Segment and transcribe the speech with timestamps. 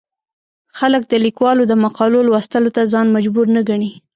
[0.77, 3.91] خلک د ليکوالو د مقالو لوستلو ته ځان مجبور نه ګڼي.